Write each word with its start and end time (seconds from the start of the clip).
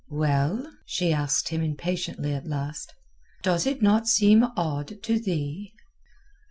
"Well?" 0.09 0.65
she 0.87 1.13
asked 1.13 1.49
him 1.49 1.61
impatiently 1.61 2.33
at 2.33 2.47
last. 2.47 2.91
"Does 3.43 3.67
it 3.67 3.83
not 3.83 4.07
seem 4.07 4.43
odd 4.57 5.03
to 5.03 5.19
thee?" 5.19 5.73